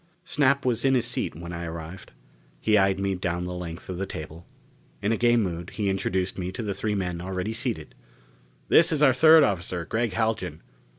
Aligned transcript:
Snap 0.25 0.65
was 0.65 0.83
in 0.83 0.95
his 0.95 1.05
seat 1.05 1.35
when 1.35 1.53
I 1.53 1.63
arrived. 1.65 2.11
He 2.59 2.75
eyed 2.75 2.99
me 2.99 3.13
down 3.13 3.43
the 3.43 3.53
length 3.53 3.87
of 3.87 3.97
the 3.99 4.07
table. 4.07 4.47
In 4.99 5.11
a 5.11 5.15
gay 5.15 5.37
mood, 5.37 5.69
he 5.75 5.89
introduced 5.91 6.39
me 6.39 6.51
to 6.53 6.63
the 6.63 6.73
three 6.73 6.95
men 6.95 7.21
already 7.21 7.53
seated: 7.53 7.93
"This 8.67 8.91
is 8.91 9.03
our 9.03 9.13
third 9.13 9.43
officer, 9.43 9.85
Gregg 9.85 10.13
Haljan. 10.13 10.63